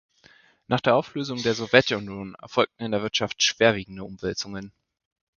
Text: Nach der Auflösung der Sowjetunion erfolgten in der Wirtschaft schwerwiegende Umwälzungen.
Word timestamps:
Nach 0.67 0.79
der 0.81 0.95
Auflösung 0.95 1.43
der 1.43 1.53
Sowjetunion 1.53 2.33
erfolgten 2.33 2.85
in 2.85 2.91
der 2.91 3.03
Wirtschaft 3.03 3.43
schwerwiegende 3.43 4.03
Umwälzungen. 4.03 4.71